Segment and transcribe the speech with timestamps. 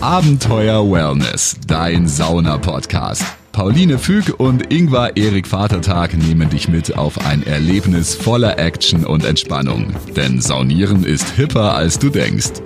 [0.00, 3.24] Abenteuer Wellness, dein Sauna-Podcast.
[3.50, 9.24] Pauline Füg und Ingvar Erik Vatertag nehmen dich mit auf ein Erlebnis voller Action und
[9.24, 9.92] Entspannung.
[10.14, 12.62] Denn Saunieren ist hipper, als du denkst.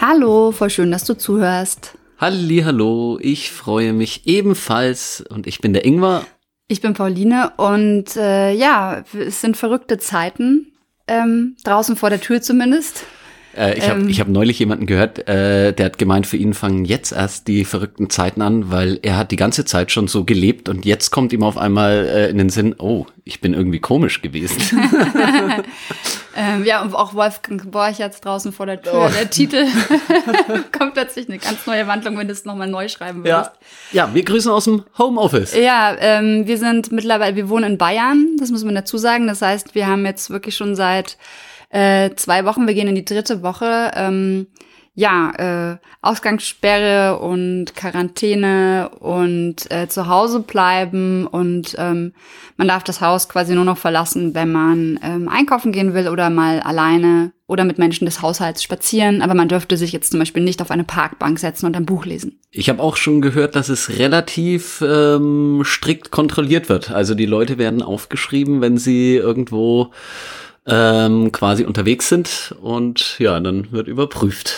[0.00, 1.96] Hallo, voll schön, dass du zuhörst.
[2.18, 6.26] Halli, hallo, ich freue mich ebenfalls und ich bin der Ingvar.
[6.66, 10.72] Ich bin Pauline und äh, ja, es sind verrückte Zeiten,
[11.06, 13.04] ähm, draußen vor der Tür zumindest.
[13.56, 14.12] Äh, ich habe Ähm.
[14.12, 18.10] hab neulich jemanden gehört, äh, der hat gemeint, für ihn fangen jetzt erst die verrückten
[18.10, 21.42] Zeiten an, weil er hat die gange Zeit schon so gelebt und jetzt kommt ihm
[21.42, 24.60] auf einmal äh, in den Sinn, oh, ich bin irgendwie komisch gewesen.
[26.36, 29.08] Ähm, ja, und auch Wolfgang Borchertz draußen vor der Tür.
[29.08, 29.10] Oh.
[29.12, 29.66] Der Titel
[30.78, 33.50] kommt plötzlich eine ganz neue Wandlung, wenn du es nochmal neu schreiben würdest.
[33.92, 34.06] ja.
[34.06, 35.56] ja, wir grüßen aus dem Homeoffice.
[35.56, 39.26] Ja, ähm, wir sind mittlerweile, wir wohnen in Bayern, das muss man dazu sagen.
[39.26, 41.18] Das heißt, wir haben jetzt wirklich schon seit
[41.70, 44.48] äh, zwei Wochen, wir gehen in die dritte Woche, ähm,
[44.94, 45.32] ja,
[45.72, 52.12] äh, Ausgangssperre und Quarantäne und äh, zu Hause bleiben und ähm,
[52.56, 56.28] man darf das Haus quasi nur noch verlassen, wenn man ähm, einkaufen gehen will oder
[56.28, 59.22] mal alleine oder mit Menschen des Haushalts spazieren.
[59.22, 62.04] Aber man dürfte sich jetzt zum Beispiel nicht auf eine Parkbank setzen und ein Buch
[62.04, 62.38] lesen.
[62.50, 66.90] Ich habe auch schon gehört, dass es relativ ähm, strikt kontrolliert wird.
[66.90, 69.92] Also die Leute werden aufgeschrieben, wenn sie irgendwo
[70.66, 74.54] ähm, quasi unterwegs sind und ja, dann wird überprüft.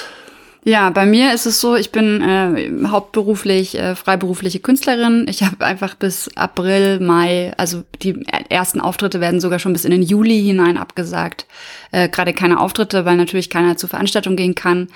[0.65, 5.27] Ja, bei mir ist es so, ich bin äh, hauptberuflich äh, freiberufliche Künstlerin.
[5.29, 9.91] Ich habe einfach bis April, Mai, also die ersten Auftritte werden sogar schon bis in
[9.91, 11.47] den Juli hinein abgesagt.
[11.91, 14.87] Äh, gerade keine Auftritte, weil natürlich keiner zur Veranstaltung gehen kann.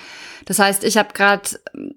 [0.45, 1.49] Das heißt, ich habe gerade,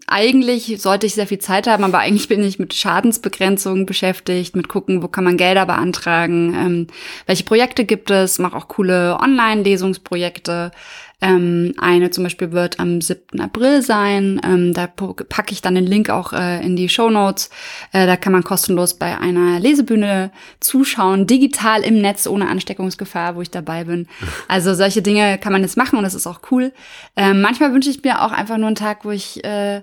[0.09, 4.67] eigentlich sollte ich sehr viel Zeit haben, aber eigentlich bin ich mit Schadensbegrenzung beschäftigt, mit
[4.67, 6.87] gucken, wo kann man Gelder beantragen, ähm,
[7.27, 10.73] welche Projekte gibt es, mache auch coole Online-Lesungsprojekte.
[11.21, 13.41] Ähm, eine zum Beispiel wird am 7.
[13.41, 14.41] April sein.
[14.45, 17.51] Ähm, da packe ich dann den Link auch äh, in die Show Notes.
[17.93, 20.31] Äh, da kann man kostenlos bei einer Lesebühne
[20.61, 24.07] zuschauen, digital im Netz ohne Ansteckungsgefahr, wo ich dabei bin.
[24.49, 26.73] Also solche Dinge kann man jetzt machen und das ist auch cool.
[27.15, 29.83] Ähm, manchmal wünsche ich mir auch einfach nur einen Tag, wo ich äh,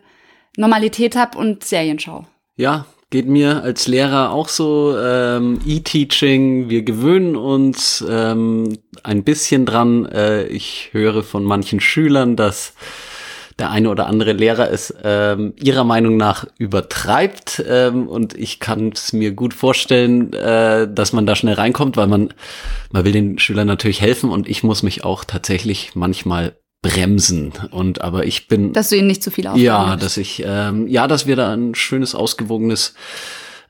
[0.58, 2.26] Normalität habe und Serien schaue.
[2.58, 4.98] Ja, geht mir als Lehrer auch so.
[4.98, 10.06] Ähm, E-Teaching, wir gewöhnen uns ähm, ein bisschen dran.
[10.06, 12.74] Äh, ich höre von manchen Schülern, dass
[13.60, 17.64] der eine oder andere Lehrer es ähm, ihrer Meinung nach übertreibt.
[17.68, 22.08] Ähm, und ich kann es mir gut vorstellen, äh, dass man da schnell reinkommt, weil
[22.08, 22.34] man,
[22.92, 27.54] man will den Schülern natürlich helfen und ich muss mich auch tatsächlich manchmal bremsen.
[27.72, 30.06] Und aber ich bin Dass du ihnen nicht zu viel Aufgaben ja, gibst.
[30.06, 32.94] dass ich, ähm, ja, dass wir da ein schönes, ausgewogenes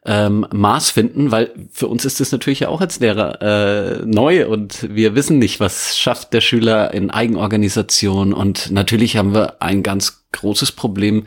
[0.05, 4.47] ähm, Maß finden, weil für uns ist es natürlich ja auch als Lehrer äh, neu
[4.47, 9.83] und wir wissen nicht, was schafft der Schüler in Eigenorganisation und natürlich haben wir ein
[9.83, 11.25] ganz großes Problem,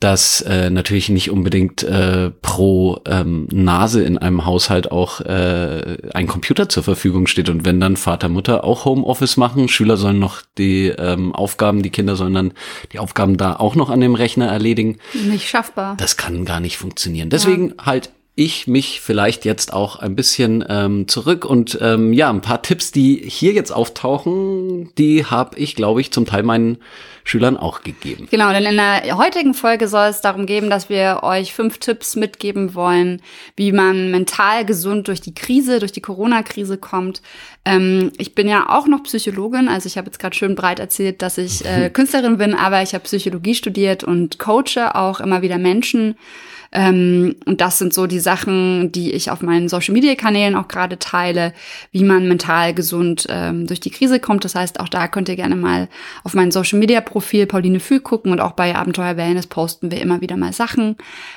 [0.00, 6.26] dass äh, natürlich nicht unbedingt äh, pro ähm, Nase in einem Haushalt auch äh, ein
[6.26, 7.48] Computer zur Verfügung steht.
[7.48, 11.90] Und wenn dann Vater, Mutter auch Homeoffice machen, Schüler sollen noch die ähm, Aufgaben, die
[11.90, 12.52] Kinder sollen dann
[12.92, 14.98] die Aufgaben da auch noch an dem Rechner erledigen.
[15.14, 15.96] Nicht schaffbar.
[15.96, 17.30] Das kann gar nicht funktionieren.
[17.30, 22.42] Deswegen halt ich mich vielleicht jetzt auch ein bisschen ähm, zurück und ähm, ja, ein
[22.42, 26.76] paar Tipps, die hier jetzt auftauchen, die habe ich, glaube ich, zum Teil meinen
[27.24, 28.28] Schülern auch gegeben.
[28.30, 32.14] Genau, denn in der heutigen Folge soll es darum gehen, dass wir euch fünf Tipps
[32.14, 33.22] mitgeben wollen,
[33.56, 37.22] wie man mental gesund durch die Krise, durch die Corona-Krise kommt.
[37.64, 41.22] Ähm, ich bin ja auch noch Psychologin, also ich habe jetzt gerade schön breit erzählt,
[41.22, 45.56] dass ich äh, Künstlerin bin, aber ich habe Psychologie studiert und coache auch immer wieder
[45.56, 46.16] Menschen.
[46.76, 51.54] Ähm, und das sind so die Sachen, die ich auf meinen Social-Media-Kanälen auch gerade teile,
[51.90, 54.44] wie man mental gesund ähm, durch die Krise kommt.
[54.44, 55.88] Das heißt, auch da könnt ihr gerne mal
[56.22, 60.36] auf mein Social-Media-Profil Pauline Fühl gucken und auch bei Abenteuer Wellness posten wir immer wieder
[60.36, 60.96] mal Sachen.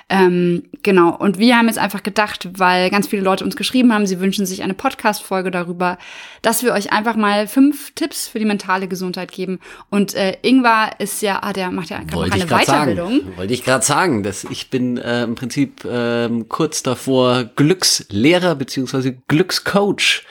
[0.09, 4.07] Ähm, genau, und wir haben jetzt einfach gedacht, weil ganz viele Leute uns geschrieben haben,
[4.07, 5.97] sie wünschen sich eine Podcast-Folge darüber,
[6.41, 9.59] dass wir euch einfach mal fünf Tipps für die mentale Gesundheit geben.
[9.89, 13.21] Und äh, Ingvar ist ja, ah, der macht ja gerade eine Weiterbildung.
[13.21, 13.37] sagen.
[13.37, 19.15] Wollte ich gerade sagen, dass ich bin äh, im Prinzip ähm, kurz davor Glückslehrer beziehungsweise
[19.27, 20.23] Glückscoach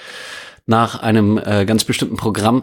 [0.66, 2.62] nach einem äh, ganz bestimmten Programm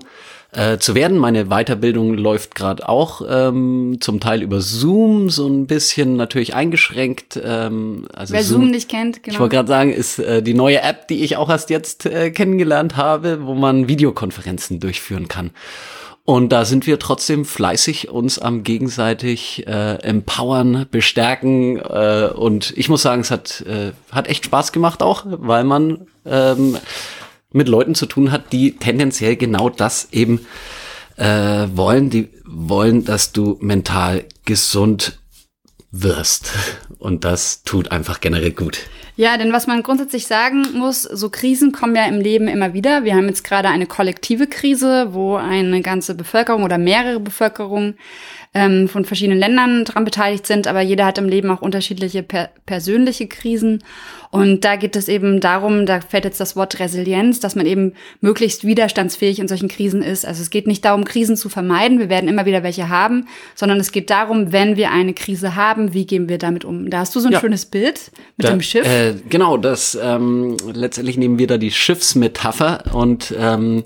[0.56, 1.18] äh, zu werden.
[1.18, 7.40] Meine Weiterbildung läuft gerade auch ähm, zum Teil über Zoom, so ein bisschen natürlich eingeschränkt.
[7.44, 9.40] Ähm, also Wer Zoom nicht kennt, ich genau.
[9.40, 12.96] wollte gerade sagen, ist äh, die neue App, die ich auch erst jetzt äh, kennengelernt
[12.96, 15.52] habe, wo man Videokonferenzen durchführen kann.
[16.26, 21.78] Und da sind wir trotzdem fleißig uns am gegenseitig äh, empowern, bestärken.
[21.78, 26.08] Äh, und ich muss sagen, es hat, äh, hat echt Spaß gemacht auch, weil man
[26.26, 26.78] ähm,
[27.52, 30.48] mit Leuten zu tun hat, die tendenziell genau das eben
[31.18, 32.10] äh, wollen.
[32.10, 35.20] Die wollen, dass du mental gesund
[36.04, 36.52] wirst.
[37.00, 38.80] Und das tut einfach generell gut.
[39.18, 43.06] Ja, denn was man grundsätzlich sagen muss, so Krisen kommen ja im Leben immer wieder.
[43.06, 47.98] Wir haben jetzt gerade eine kollektive Krise, wo eine ganze Bevölkerung oder mehrere Bevölkerungen
[48.56, 52.50] ähm, von verschiedenen Ländern dran beteiligt sind, aber jeder hat im Leben auch unterschiedliche per
[52.66, 53.84] persönliche Krisen.
[54.32, 57.94] Und da geht es eben darum, da fällt jetzt das Wort Resilienz, dass man eben
[58.22, 60.26] möglichst widerstandsfähig in solchen Krisen ist.
[60.26, 63.80] Also es geht nicht darum, Krisen zu vermeiden, wir werden immer wieder welche haben, sondern
[63.80, 66.90] es geht darum, wenn wir eine Krise haben, wie gehen wir damit um?
[66.90, 67.42] Da hast du so ein ja.
[67.42, 68.88] schönes Bild mit da, dem Schiff.
[68.88, 73.84] Äh, genau, das ähm, letztendlich nehmen wir da die Schiffsmetapher und ähm,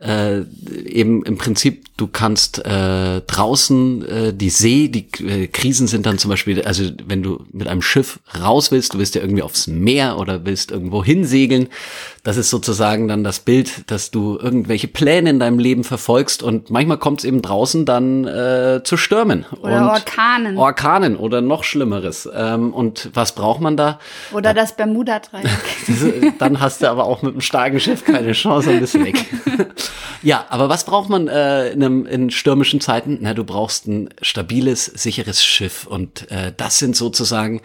[0.00, 0.40] äh,
[0.84, 6.18] eben im Prinzip, du kannst äh, draußen äh, die See, die äh, Krisen sind dann
[6.18, 9.66] zum Beispiel, also wenn du mit einem Schiff raus willst, du willst ja irgendwie aufs
[9.66, 11.68] Meer oder willst irgendwo hinsegeln,
[12.24, 16.70] das ist sozusagen dann das Bild, dass du irgendwelche Pläne in deinem Leben verfolgst und
[16.70, 19.44] manchmal kommt es eben draußen dann äh, zu Stürmen.
[19.60, 20.56] Oder Orkanen.
[20.56, 22.28] Orkanen oder noch Schlimmeres.
[22.34, 23.98] Ähm, und was braucht man da?
[24.32, 26.34] Oder da, das Bermuda-Dreieck.
[26.38, 29.24] dann hast du aber auch mit einem starken Schiff keine Chance und bist weg.
[30.22, 33.18] Ja, aber was braucht man äh, in, einem, in stürmischen Zeiten?
[33.20, 35.86] Na, du brauchst ein stabiles, sicheres Schiff.
[35.86, 37.60] Und äh, das sind sozusagen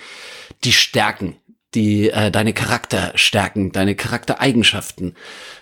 [0.65, 1.37] die Stärken,
[1.75, 5.15] die äh, deine Charakterstärken, deine Charaktereigenschaften,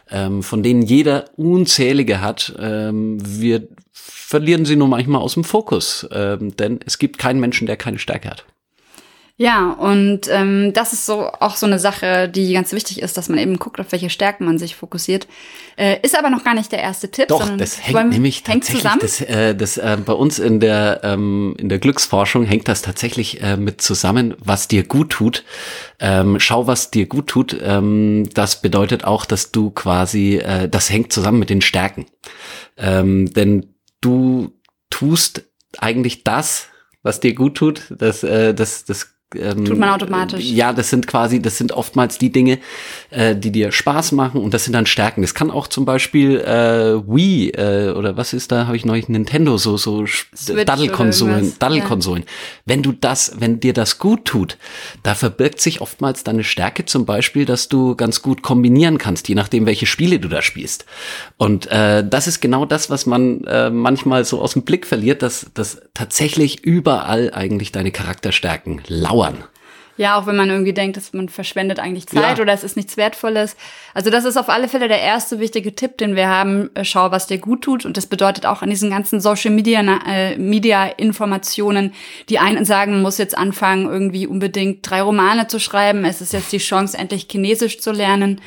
[0.09, 2.55] ähm, von denen jeder unzählige hat.
[2.59, 7.67] Ähm, wir verlieren sie nur manchmal aus dem Fokus, ähm, denn es gibt keinen Menschen,
[7.67, 8.45] der keine Stärke hat.
[9.39, 13.29] Ja, und ähm, das ist so auch so eine Sache, die ganz wichtig ist, dass
[13.29, 15.27] man eben guckt, auf welche Stärken man sich fokussiert.
[15.77, 17.27] Äh, ist aber noch gar nicht der erste Tipp.
[17.27, 18.99] Doch, das hängt nämlich hängt tatsächlich, zusammen.
[18.99, 23.39] Das, äh, das äh, bei uns in der ähm, in der Glücksforschung hängt das tatsächlich
[23.43, 25.43] äh, mit zusammen, was dir gut tut.
[25.99, 27.55] Ähm, schau, was dir gut tut.
[27.61, 32.07] Ähm, das bedeutet auch, dass du quasi, äh, das hängt zusammen mit den Stärken,
[32.75, 34.51] ähm, denn du
[34.89, 35.43] tust
[35.77, 36.69] eigentlich das,
[37.03, 37.83] was dir gut tut.
[37.91, 40.45] Das, äh, das, das ähm, Tut man automatisch.
[40.45, 42.59] Ja, das sind quasi, das sind oftmals die Dinge,
[43.09, 45.21] äh, die dir Spaß machen und das sind dann Stärken.
[45.21, 49.09] Das kann auch zum Beispiel äh, Wii äh, oder was ist da, habe ich neulich
[49.09, 50.05] Nintendo, so so
[50.63, 52.23] Daddelkonsolen, Daddelkonsolen.
[52.23, 52.29] Ja.
[52.65, 54.57] Wenn du das, wenn dir das gut tut,
[55.03, 59.35] da verbirgt sich oftmals deine Stärke zum Beispiel, dass du ganz gut kombinieren kannst, je
[59.35, 60.85] nachdem, welche Spiele du da spielst.
[61.35, 65.21] Und äh, das ist genau das, was man äh, manchmal so aus dem Blick verliert,
[65.21, 69.43] dass, dass tatsächlich überall eigentlich deine Charakterstärken laufen dauern.
[69.99, 72.43] Ja, auch wenn man irgendwie denkt, dass man verschwendet eigentlich Zeit ja.
[72.43, 73.57] oder es ist nichts Wertvolles.
[73.95, 76.69] Also das ist auf alle Fälle der erste wichtige Tipp, den wir haben.
[76.75, 77.83] Äh, schau, was dir gut tut.
[77.83, 81.95] Und das bedeutet auch an diesen ganzen Social Media, äh, Media Informationen,
[82.29, 86.05] die einen sagen, man muss jetzt anfangen, irgendwie unbedingt drei Romane zu schreiben.
[86.05, 88.39] Es ist jetzt die Chance, endlich Chinesisch zu lernen.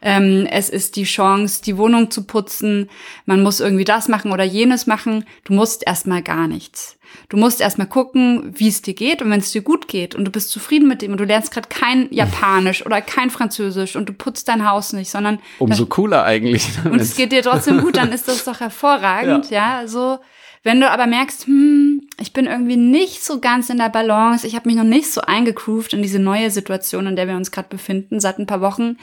[0.00, 2.88] Ähm, es ist die Chance, die Wohnung zu putzen.
[3.26, 5.24] Man muss irgendwie das machen oder jenes machen.
[5.44, 6.98] Du musst erstmal gar nichts.
[7.28, 10.24] Du musst erstmal gucken, wie es dir geht und wenn es dir gut geht und
[10.24, 14.08] du bist zufrieden mit dem und du lernst gerade kein Japanisch oder kein Französisch und
[14.08, 16.68] du putzt dein Haus nicht, sondern umso cooler eigentlich.
[16.84, 19.82] Und es geht dir trotzdem gut, dann ist das doch hervorragend, ja.
[19.82, 20.18] ja, so.
[20.64, 24.54] Wenn du aber merkst, hm, ich bin irgendwie nicht so ganz in der Balance, ich
[24.54, 27.68] habe mich noch nicht so eingegroovt in diese neue Situation, in der wir uns gerade
[27.68, 28.98] befinden, seit ein paar Wochen,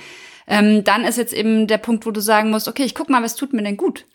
[0.48, 3.24] ähm, dann ist jetzt eben der Punkt, wo du sagen musst, okay, ich guck mal,
[3.24, 4.06] was tut mir denn gut?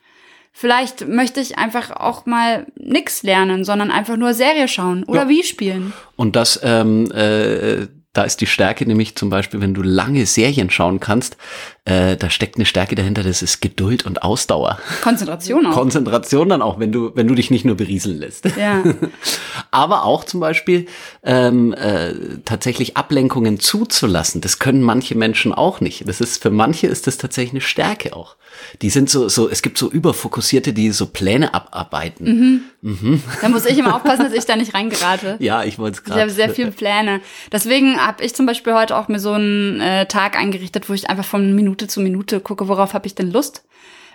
[0.52, 5.28] Vielleicht möchte ich einfach auch mal nix lernen, sondern einfach nur Serie schauen oder ja.
[5.28, 5.92] wie spielen.
[6.16, 10.68] Und das, ähm, äh, da ist die Stärke nämlich zum Beispiel, wenn du lange Serien
[10.68, 11.36] schauen kannst,
[11.84, 14.78] äh, da steckt eine Stärke dahinter, das ist Geduld und Ausdauer.
[15.02, 15.72] Konzentration auch.
[15.72, 18.46] Konzentration dann auch, wenn du, wenn du dich nicht nur berieseln lässt.
[18.56, 18.82] Ja.
[19.70, 20.86] Aber auch zum Beispiel
[21.22, 22.14] ähm, äh,
[22.44, 24.40] tatsächlich Ablenkungen zuzulassen.
[24.40, 26.08] Das können manche Menschen auch nicht.
[26.08, 28.36] Das ist für manche ist das tatsächlich eine Stärke auch.
[28.82, 32.24] Die sind so, so, es gibt so überfokussierte, die so Pläne abarbeiten.
[32.24, 32.62] Mhm.
[32.82, 33.22] Mhm.
[33.40, 35.36] Da muss ich immer aufpassen, dass ich da nicht reingerate.
[35.40, 36.18] Ja, ich wollte es gerade.
[36.18, 37.20] Ich habe sehr viele Pläne.
[37.52, 41.08] Deswegen habe ich zum Beispiel heute auch mir so einen äh, Tag eingerichtet, wo ich
[41.10, 43.64] einfach von Minute zu Minute gucke, worauf habe ich denn Lust.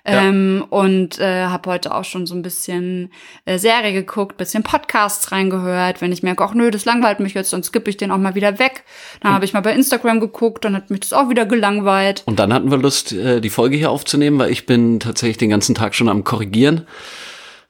[0.07, 0.21] Ja.
[0.21, 3.11] Ähm, und äh, habe heute auch schon so ein bisschen
[3.45, 5.99] äh, Serie geguckt, bisschen Podcasts reingehört.
[5.99, 8.35] Wenn ich merke, ach nö, das langweilt mich jetzt, dann skippe ich den auch mal
[8.35, 8.83] wieder weg.
[9.21, 12.21] Dann habe ich mal bei Instagram geguckt, dann hat mich das auch wieder gelangweilt.
[12.25, 15.49] Und dann hatten wir Lust, äh, die Folge hier aufzunehmen, weil ich bin tatsächlich den
[15.49, 16.85] ganzen Tag schon am Korrigieren.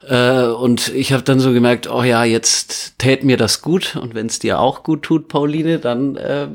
[0.08, 3.96] Äh, und ich habe dann so gemerkt, oh ja, jetzt tät mir das gut.
[3.96, 6.48] Und wenn es dir auch gut tut, Pauline, dann äh,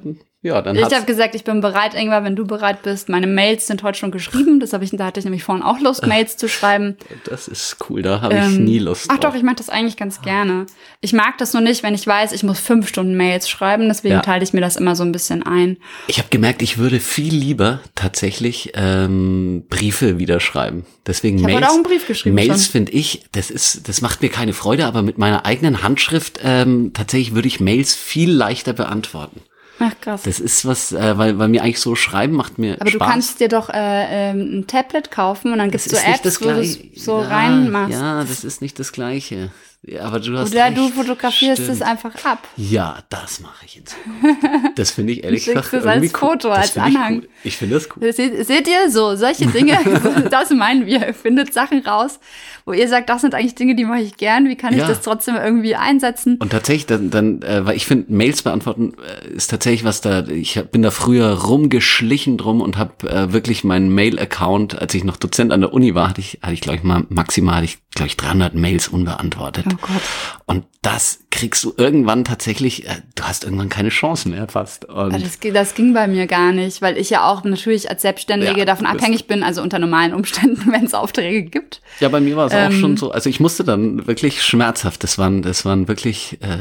[0.43, 3.09] Ja, dann Ich habe gesagt, ich bin bereit, Ingwer, wenn du bereit bist.
[3.09, 4.59] Meine Mails sind heute schon geschrieben.
[4.59, 6.97] Das habe ich, da hatte ich nämlich vorhin auch Lust, Mails zu schreiben.
[7.25, 9.31] Das ist cool, da habe ich Ähm, nie Lust Ach drauf.
[9.31, 10.65] doch, ich mag das eigentlich ganz gerne.
[11.01, 13.87] Ich mag das nur nicht, wenn ich weiß, ich muss fünf Stunden Mails schreiben.
[13.87, 14.21] Deswegen Ja.
[14.21, 15.77] teile ich mir das immer so ein bisschen ein.
[16.07, 20.85] Ich habe gemerkt, ich würde viel lieber tatsächlich ähm, Briefe wieder schreiben.
[21.05, 21.67] Deswegen Ich Mails.
[21.67, 25.03] auch einen Brief geschrieben Mails finde ich, das ist, das macht mir keine Freude, aber
[25.03, 29.41] mit meiner eigenen Handschrift ähm, tatsächlich würde ich Mails viel leichter beantworten.
[29.83, 30.23] Ach krass.
[30.23, 32.99] Das ist was, äh, weil, weil mir eigentlich so schreiben macht mir Aber Spaß.
[32.99, 36.41] du kannst dir doch äh, ähm, ein Tablet kaufen und dann so ist nicht Apps,
[36.41, 37.93] wo du es so ja, reinmachst.
[37.93, 39.51] Ja, das ist nicht das Gleiche.
[39.83, 40.77] Ja, aber du hast Oder recht.
[40.77, 41.77] du fotografierst Stimmt.
[41.77, 42.47] es einfach ab.
[42.55, 44.21] Ja, das mache ich in Zukunft.
[44.75, 46.09] Das finde ich ehrlich gesagt es als cool.
[46.19, 47.15] Foto, Das als finde ich Anhang.
[47.17, 47.29] Cool.
[47.43, 48.13] Ich finde das cool.
[48.13, 49.77] Seht, seht ihr so, solche Dinge,
[50.31, 51.07] das meinen wir.
[51.07, 52.19] Ihr findet Sachen raus,
[52.65, 54.47] wo ihr sagt, das sind eigentlich Dinge, die mache ich gern.
[54.47, 54.87] Wie kann ich Ja.
[54.87, 56.37] das trotzdem irgendwie einsetzen?
[56.37, 60.25] Und tatsächlich, dann, dann äh, weil ich finde, Mails beantworten äh, ist tatsächlich was da,
[60.27, 65.03] ich hab, bin da früher rumgeschlichen drum und habe äh, wirklich meinen Mail-Account, als ich
[65.03, 67.65] noch Dozent an der Uni war, hatte ich, hatte ich glaube ich mal maximal, hatte
[67.65, 69.65] ich glaube ich 300 Mails unbeantwortet.
[69.71, 70.01] Oh Gott.
[70.45, 74.87] Und das kriegst du irgendwann tatsächlich, äh, du hast irgendwann keine Chance mehr fast.
[74.89, 78.65] Das, das ging bei mir gar nicht, weil ich ja auch natürlich als Selbstständige Ja,
[78.65, 81.81] davon abhängig bin, also unter normalen Umständen, wenn es Aufträge gibt.
[81.99, 83.11] Ja, bei mir war es auch Ähm, schon so.
[83.11, 85.03] Also ich musste dann wirklich schmerzhaft.
[85.03, 86.57] Das waren, das waren wirklich äh,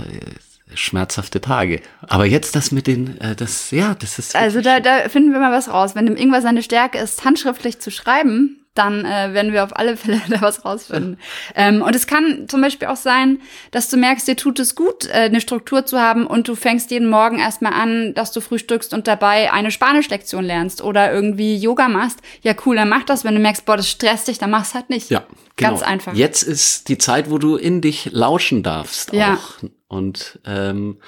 [0.75, 1.81] schmerzhafte Tage.
[2.03, 4.37] Aber jetzt das mit den, äh, das, ja, das ist.
[4.37, 5.95] Also da, da finden wir mal was raus.
[5.95, 9.97] Wenn dem irgendwas seine Stärke ist, handschriftlich zu schreiben, dann äh, werden wir auf alle
[9.97, 11.19] Fälle da was rausfinden.
[11.57, 13.41] Ähm, und es kann zum Beispiel auch sein,
[13.73, 16.91] dass du merkst, dir tut es gut, äh, eine Struktur zu haben und du fängst
[16.91, 21.89] jeden Morgen erstmal an, dass du frühstückst und dabei eine Spanischlektion lernst oder irgendwie Yoga
[21.89, 22.21] machst.
[22.43, 23.25] Ja, cool, dann mach das.
[23.25, 25.11] Wenn du merkst, boah, das stresst dich, dann mach's halt nicht.
[25.11, 25.25] ja,
[25.57, 25.71] genau.
[25.71, 26.15] Ganz einfach.
[26.15, 29.35] Jetzt ist die Zeit, wo du in dich lauschen darfst Ja.
[29.35, 29.69] auch.
[29.89, 30.99] Und ähm,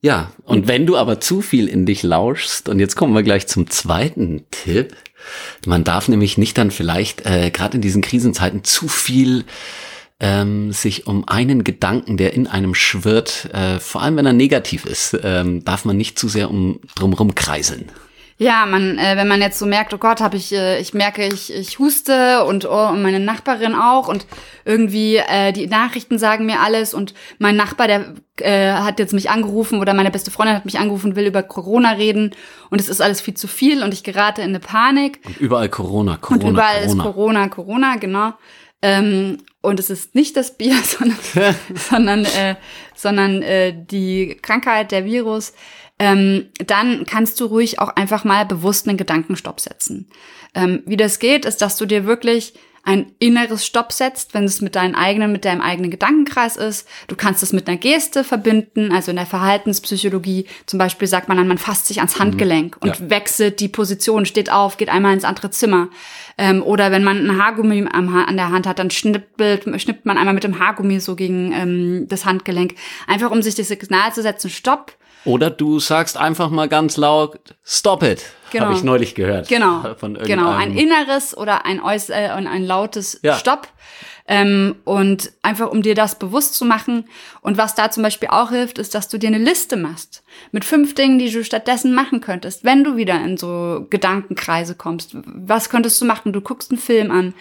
[0.00, 3.46] ja, und wenn du aber zu viel in dich lauschst, und jetzt kommen wir gleich
[3.46, 4.96] zum zweiten Tipp,
[5.66, 9.44] man darf nämlich nicht dann vielleicht äh, gerade in diesen Krisenzeiten zu viel
[10.20, 14.86] ähm, sich um einen Gedanken, der in einem schwirrt, äh, vor allem wenn er negativ
[14.86, 17.90] ist, ähm, darf man nicht zu sehr um drumherum kreiseln.
[18.38, 21.26] Ja, man, äh, wenn man jetzt so merkt, oh Gott, habe ich, äh, ich merke,
[21.26, 24.26] ich, ich huste und, oh, und meine Nachbarin auch und
[24.64, 29.30] irgendwie äh, die Nachrichten sagen mir alles und mein Nachbar, der äh, hat jetzt mich
[29.30, 32.34] angerufen oder meine beste Freundin hat mich angerufen, will über Corona reden
[32.70, 35.68] und es ist alles viel zu viel und ich gerate in eine Panik Und überall
[35.68, 36.92] Corona, Corona, und überall Corona.
[36.92, 38.32] ist Corona, Corona, genau.
[38.82, 41.18] Ähm, und es ist nicht das Bier, sondern,
[41.74, 42.56] sondern, äh,
[42.94, 45.54] sondern äh, die Krankheit, der Virus.
[46.02, 50.08] Ähm, dann kannst du ruhig auch einfach mal bewusst einen Gedankenstopp setzen.
[50.52, 54.60] Ähm, wie das geht, ist, dass du dir wirklich ein inneres Stopp setzt, wenn es
[54.60, 56.88] mit deinem eigenen, mit deinem eigenen Gedankenkreis ist.
[57.06, 61.36] Du kannst es mit einer Geste verbinden, also in der Verhaltenspsychologie zum Beispiel sagt man
[61.36, 63.10] dann, man fasst sich ans Handgelenk und Ja.
[63.10, 65.90] wechselt die Position, steht auf, geht einmal ins andere Zimmer.
[66.36, 70.18] Ähm, oder wenn man ein Haargummi am an der Hand hat, dann schnippelt, schnippt man
[70.18, 72.74] einmal mit dem Haargummi so gegen ähm, das Handgelenk.
[73.06, 74.96] Einfach um sich das Signal zu setzen, stopp.
[75.24, 78.24] Oder du sagst einfach mal ganz laut, stop it.
[78.50, 78.66] Genau.
[78.66, 79.48] Habe ich neulich gehört.
[79.48, 83.36] Genau, Von genau, ein inneres oder ein, äuß äh, ein, ein lautes Ja.
[83.36, 83.68] Stopp.
[84.28, 87.06] Ähm, und einfach um dir das bewusst zu machen.
[87.40, 90.64] Und was da zum Beispiel auch hilft, ist, dass du dir eine Liste machst mit
[90.64, 95.16] fünf Dingen, die du stattdessen machen könntest, wenn du wieder in so Gedankenkreise kommst.
[95.24, 96.32] Was könntest du machen?
[96.32, 97.34] Du guckst einen Film an,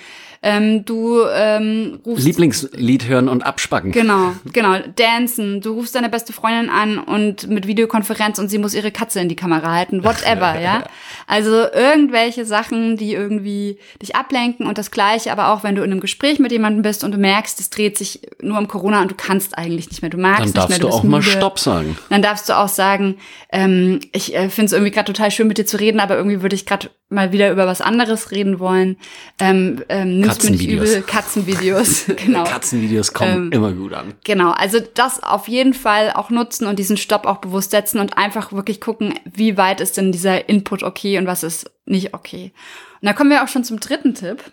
[0.43, 3.91] ähm, du ähm, rufst Lieblingslied hören und abspacken.
[3.91, 4.75] Genau, genau.
[4.95, 5.61] Dancen.
[5.61, 9.29] Du rufst deine beste Freundin an und mit Videokonferenz und sie muss ihre Katze in
[9.29, 10.03] die Kamera halten.
[10.03, 10.83] Whatever, ja.
[11.27, 15.91] Also irgendwelche Sachen, die irgendwie dich ablenken und das Gleiche, aber auch wenn du in
[15.91, 19.11] einem Gespräch mit jemandem bist und du merkst, es dreht sich nur um Corona und
[19.11, 21.19] du kannst eigentlich nicht mehr, du magst Dann nicht mehr, darfst du du auch mal
[21.19, 21.29] müde.
[21.31, 21.97] Stopp sagen.
[22.09, 23.17] Dann darfst du auch sagen,
[23.51, 26.41] ähm, ich äh, finde es irgendwie gerade total schön mit dir zu reden, aber irgendwie
[26.41, 28.97] würde ich gerade mal wieder über was anderes reden wollen.
[29.39, 30.89] Ähm, ähm, Katzenvideos.
[30.89, 32.43] übel, Katzenvideos, genau.
[32.43, 34.13] Katzenvideos kommen Ähm, immer gut an.
[34.23, 38.17] Genau, also das auf jeden Fall auch nutzen und diesen Stopp auch bewusst setzen und
[38.17, 42.53] einfach wirklich gucken, wie weit ist denn dieser Input okay und was ist nicht okay.
[43.01, 44.43] Und da kommen wir auch schon zum dritten Tipp,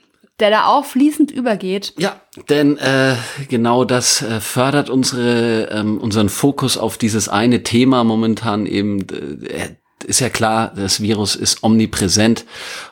[0.41, 1.95] der da auch fließend übergeht.
[1.97, 3.15] Ja, denn äh,
[3.49, 9.01] genau das äh, fördert unsere ähm, unseren Fokus auf dieses eine Thema momentan eben.
[9.09, 12.45] Äh, ist ja klar, das Virus ist omnipräsent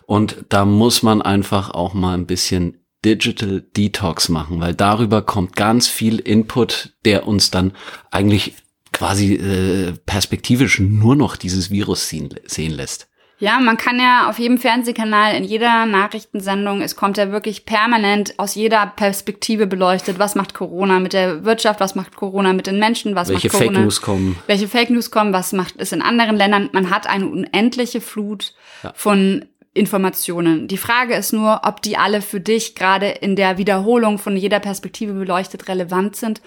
[0.07, 5.55] und da muss man einfach auch mal ein bisschen Digital Detox machen, weil darüber kommt
[5.55, 7.73] ganz viel Input, der uns dann
[8.11, 8.55] eigentlich
[8.93, 13.09] quasi äh, perspektivisch nur noch dieses Virus sehen, sehen lässt.
[13.39, 18.39] Ja, man kann ja auf jedem Fernsehkanal, in jeder Nachrichtensendung, es kommt ja wirklich permanent
[18.39, 22.79] aus jeder Perspektive beleuchtet, was macht Corona mit der Wirtschaft, was macht Corona mit den
[22.79, 23.73] Menschen, was Welche macht Corona.
[23.75, 24.39] Fake News kommen.
[24.47, 26.71] Welche Fake News kommen, was macht es in anderen Ländern.
[26.73, 28.93] Man hat eine unendliche Flut Ja.
[28.95, 29.45] von
[29.77, 30.69] Informationen.
[30.69, 34.61] Die Frage ist nur, ob die alle für dich gerade in der Wiederholung von jeder
[34.61, 36.41] Perspektive beleuchtet relevant sind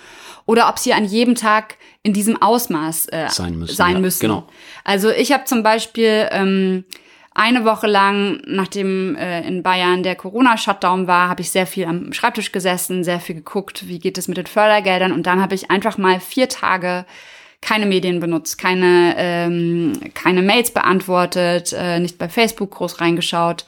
[0.46, 4.22] oder ob sie an jedem Tag in diesem Ausmaß äh, Sein müssen, Sein ja, müssen.
[4.22, 4.48] genau.
[4.84, 6.86] Also ich habe zum Beispiel ähm,
[7.34, 12.12] eine Woche lang, nachdem äh, in Bayern der Corona-Shutdown war, habe ich sehr viel am
[12.12, 15.72] Schreibtisch gesessen, sehr viel geguckt, wie geht es mit den Fördergeldern und dann habe ich
[15.72, 17.06] einfach mal vier Tage
[17.62, 23.66] keine Medien benutzt, keine, ähm, keine Mails beantwortet, äh, nicht bei Facebook groß reingeschaut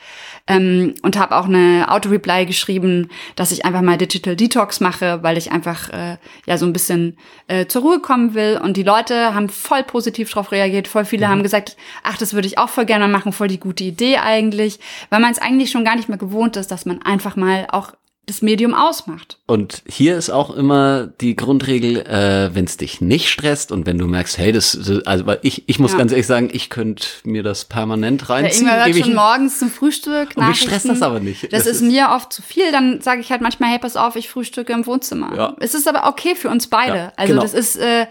[0.47, 5.37] ähm, und habe auch eine Auto-Reply geschrieben, dass ich einfach mal Digital Detox mache, weil
[5.37, 7.17] ich einfach äh, ja so ein bisschen
[7.47, 8.59] äh, zur Ruhe kommen will.
[8.63, 10.87] Und die Leute haben voll positiv darauf reagiert.
[10.87, 13.83] Voll viele haben gesagt, ach, das würde ich auch voll gerne machen, voll die gute
[13.83, 14.79] Idee eigentlich,
[15.09, 17.93] weil man es eigentlich schon gar nicht mehr gewohnt ist, dass man einfach mal auch
[18.27, 19.39] das Medium ausmacht.
[19.47, 23.97] Und hier ist auch immer die Grundregel, äh, wenn es dich nicht stresst und wenn
[23.97, 25.97] du merkst, hey, das, also weil ich, ich muss Ja.
[25.97, 28.67] ganz ehrlich sagen, ich könnte mir das permanent Der reinziehen.
[28.67, 30.29] Ingwer hört schon morgens zum Frühstück.
[30.35, 31.43] Und mich stresst das aber nicht.
[31.45, 32.71] Das, Das ist ist- mir oft zu viel.
[32.71, 35.35] Dann sage ich halt manchmal, hey, pass auf, ich frühstücke im Wohnzimmer.
[35.35, 35.55] Ja.
[35.59, 36.95] Es ist aber okay für uns beide.
[36.95, 37.41] Ja, also genau.
[37.41, 38.05] das ist, äh,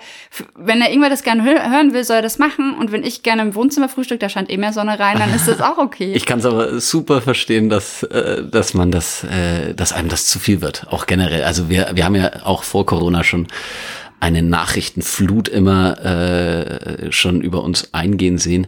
[0.57, 2.75] wenn der Ingwer das gerne hö hören will, soll er das machen.
[2.75, 5.47] Und wenn ich gerne im Wohnzimmer frühstücke, da scheint eh mehr Sonne rein, dann ist
[5.47, 6.12] das auch okay.
[6.14, 10.26] Ich kann es aber super verstehen, dass, äh, dass man das, äh, dass einem das
[10.26, 11.45] zu viel wird, auch generell.
[11.45, 13.47] Also wir, wir haben ja auch vor Corona schon
[14.19, 18.66] eine Nachrichtenflut immer äh, schon über uns eingehen sehen.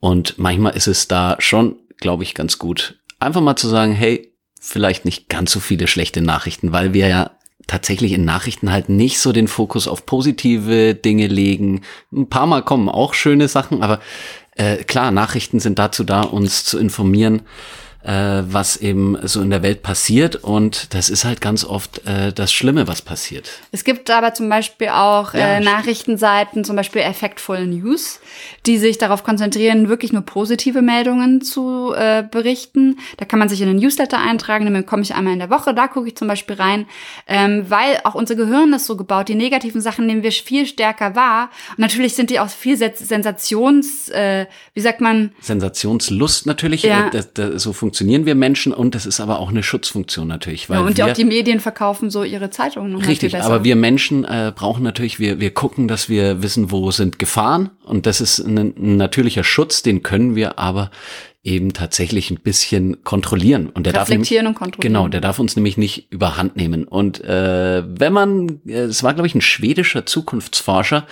[0.00, 4.32] Und manchmal ist es da schon, glaube ich, ganz gut, einfach mal zu sagen, hey,
[4.60, 7.30] vielleicht nicht ganz so viele schlechte Nachrichten, weil wir ja
[7.66, 11.82] tatsächlich in Nachrichten halt nicht so den Fokus auf positive Dinge legen.
[12.12, 14.00] Ein paar Mal kommen auch schöne Sachen, aber
[14.56, 17.42] äh, klar, Nachrichten sind dazu da, uns zu informieren,
[18.04, 20.36] äh, was eben so in der Welt passiert.
[20.36, 23.50] Und das ist halt ganz oft äh, das Schlimme, was passiert.
[23.72, 25.60] Es gibt aber zum Beispiel auch Ja, äh.
[25.60, 28.20] Nachrichtenseiten, zum Beispiel Effectful News,
[28.66, 32.98] die sich darauf konzentrieren, wirklich nur positive Meldungen zu äh, berichten.
[33.16, 35.74] Da kann man sich in den Newsletter eintragen, dann bekomme ich einmal in der Woche,
[35.74, 36.86] da gucke ich zum Beispiel rein,
[37.26, 41.14] ähm, weil auch unser Gehirn ist so gebaut, die negativen Sachen nehmen wir viel stärker
[41.16, 41.50] wahr.
[41.70, 47.08] Und natürlich sind die auch viel Sens- Sensations, äh, wie sagt man, Sensationslust natürlich, Ja.
[47.08, 50.68] äh, so funktionieren wir Menschen und das ist aber auch eine Schutzfunktion natürlich.
[50.68, 53.76] Weil ja, und wir, auch die Medien verkaufen so ihre Zeitungen noch Richtig, aber wir
[53.76, 58.20] Menschen äh, brauchen natürlich, wir, wir gucken, dass wir wissen, wo sind Gefahren und das
[58.20, 60.90] ist ein, ein natürlicher Schutz, den können wir aber
[61.44, 63.68] eben tatsächlich ein bisschen kontrollieren.
[63.68, 64.94] Und der darf Reflektieren nämlich, und kontrollieren.
[64.94, 66.88] Genau, der darf uns nämlich nicht überhand nehmen.
[66.88, 71.06] Und äh, wenn man, äh, es war glaube ich ein schwedischer Zukunftsforscher,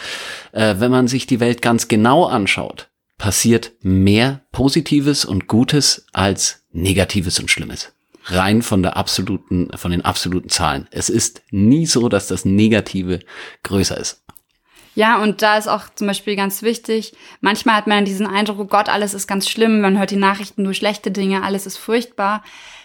[0.50, 2.88] äh, wenn man sich die Welt ganz genau anschaut,
[3.22, 7.92] passiert mehr Positives und Gutes als Negatives und Schlimmes.
[8.24, 10.88] Rein von der absoluten, von den absoluten Zahlen.
[10.90, 13.20] Es ist nie so, dass das Negative
[13.62, 14.24] größer ist.
[14.96, 18.64] Ja, und da ist auch zum Beispiel ganz wichtig, manchmal hat man diesen Eindruck, oh
[18.64, 22.42] Gott, alles ist ganz schlimm, man hört die Nachrichten nur schlechte Dinge, alles ist furchtbar.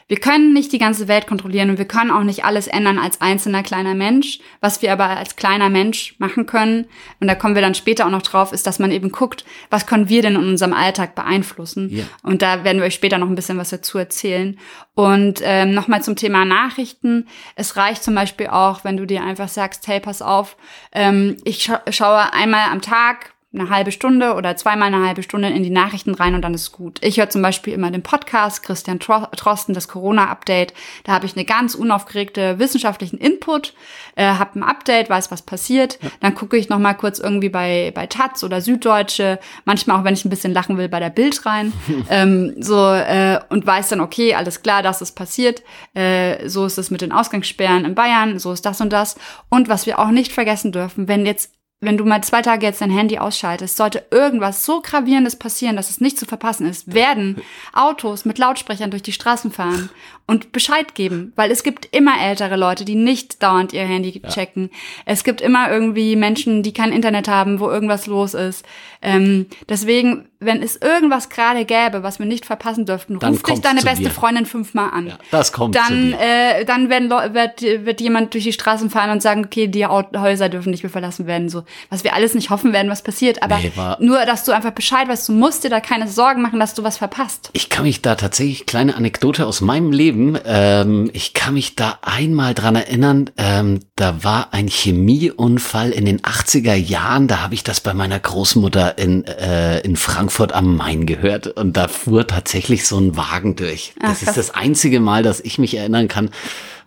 [0.10, 3.20] Wir können nicht die ganze Welt kontrollieren und wir können auch nicht alles ändern als
[3.20, 4.40] einzelner kleiner Mensch.
[4.62, 6.86] Was wir aber als kleiner Mensch machen können,
[7.20, 9.86] und da kommen wir dann später auch noch drauf, ist, dass man eben guckt, was
[9.86, 11.90] können wir denn in unserem Alltag beeinflussen.
[11.90, 12.06] Ja.
[12.24, 14.58] Und da werden wir euch später noch ein bisschen was dazu erzählen.
[14.94, 17.28] Und ähm, nochmal zum Thema Nachrichten.
[17.56, 20.56] Es reicht zum Beispiel auch, wenn du dir einfach sagst, hey, pass auf,
[20.94, 25.48] ähm, ich scha schaue einmal am Tag eine halbe Stunde oder zweimal eine halbe Stunde
[25.48, 27.00] in die Nachrichten rein und dann ist gut.
[27.02, 30.74] Ich höre zum Beispiel immer den Podcast Christian Tro Trosten, das Corona-Update.
[31.06, 33.74] Da habe ich eine ganz unaufgeregte wissenschaftlichen Input,
[34.16, 35.98] äh, habe ein Update, weiß, was passiert.
[36.20, 40.14] Dann gucke ich noch mal kurz irgendwie bei, bei Taz oder Süddeutsche, manchmal auch, wenn
[40.14, 41.72] ich ein bisschen lachen will, bei der Bild rein.
[42.10, 45.64] ähm, so äh, und weiß dann, okay, alles klar, das ist passiert.
[45.94, 49.16] Äh, so ist es mit den Ausgangssperren in Bayern, so ist das und das.
[49.50, 52.82] Und was wir auch nicht vergessen dürfen, wenn jetzt wenn du mal zwei Tage jetzt
[52.82, 57.42] dein Handy ausschaltest, sollte irgendwas so gravierendes passieren, dass es nicht zu verpassen ist, werden
[57.72, 59.90] Autos mit Lautsprechern durch die Straßen fahren
[60.28, 64.70] und Bescheid geben, weil es gibt immer ältere Leute, die nicht dauernd ihr Handy checken.
[65.06, 68.66] Es gibt immer irgendwie Menschen, die kein Internet haben, wo irgendwas los ist.
[69.02, 73.62] Ähm, deswegen, wenn es irgendwas gerade gäbe, was wir nicht verpassen dürften, Dann ruf dich
[73.62, 74.10] deine beste dir.
[74.10, 75.08] Freundin fünfmal an.
[75.08, 79.22] Ja, das kommt dann, äh, dann werden wird, wird jemand durch die Straßen fahren und
[79.22, 81.64] sagen, okay, die Häuser dürfen nicht mehr verlassen werden, so.
[81.90, 83.44] Was wir alles nicht hoffen werden, was passiert.
[83.44, 86.60] Aber Nee, nur, dass du einfach Bescheid weißt, du musst dir da keine Sorgen machen,
[86.60, 87.50] dass du was verpasst.
[87.54, 90.40] Ich kann mich da tatsächlich, kleine Anekdote aus meinem Leben, beschreiben.
[90.46, 96.22] Ähm, ich kann mich da einmal dran erinnern, ähm, da war ein Chemieunfall in den
[96.22, 101.06] 80er Jahren, da habe ich das bei meiner Großmutter in, äh, in Frankfurt am Main
[101.06, 103.94] gehört und da fuhr tatsächlich so ein Wagen durch.
[104.00, 106.30] Das Ach, ist das einzige Mal, dass ich mich erinnern kann,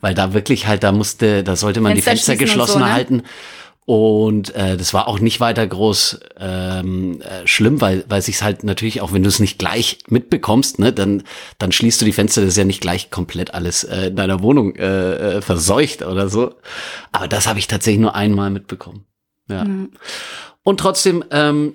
[0.01, 2.93] weil da wirklich halt, da musste, da sollte man Fenster die Fenster geschlossen so, ne?
[2.93, 3.23] halten.
[3.90, 8.62] Und äh, das war auch nicht weiter groß ähm, äh, schlimm, weil weil sich's halt
[8.62, 11.24] natürlich auch, wenn du es nicht gleich mitbekommst, ne, dann
[11.59, 14.42] dann schließt du die Fenster, das ist ja nicht gleich komplett alles äh, in deiner
[14.44, 16.55] Wohnung äh, äh, verseucht oder so.
[17.11, 19.07] Aber das habe ich tatsächlich nur einmal mitbekommen.
[19.48, 19.66] Ja.
[20.62, 21.74] Und trotzdem, ähm,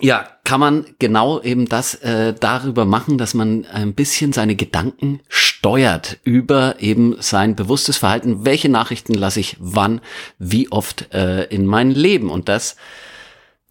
[0.00, 5.20] ja, kann man genau eben das äh, darüber machen, dass man ein bisschen seine Gedanken
[5.28, 8.44] steuert über eben sein bewusstes Verhalten.
[8.44, 10.00] Welche Nachrichten lasse ich wann,
[10.38, 12.30] wie oft äh, in mein Leben?
[12.30, 12.76] Und das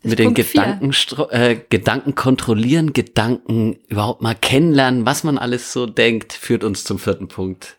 [0.04, 0.52] mit den Punkt.
[0.52, 0.92] Gedanken,
[1.30, 7.00] äh, Gedanken kontrollieren, Gedanken überhaupt mal kennenlernen, was man alles so denkt, führt uns zum
[7.00, 7.78] vierten Punkt.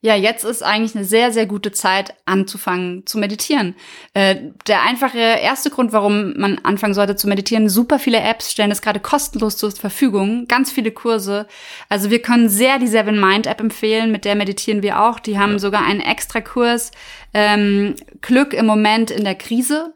[0.00, 3.74] Ja, jetzt ist eigentlich eine sehr, sehr gute Zeit, anzufangen zu meditieren.
[4.14, 4.36] Äh,
[4.68, 8.80] der einfache erste Grund, warum man anfangen sollte zu meditieren, super viele Apps stellen das
[8.80, 11.48] gerade kostenlos zur Verfügung, ganz viele Kurse.
[11.88, 15.18] Also wir können sehr die Seven Mind App empfehlen, mit der meditieren wir auch.
[15.18, 16.92] Die haben sogar einen extra Kurs,
[17.34, 19.94] ähm, Glück im Moment in der Krise.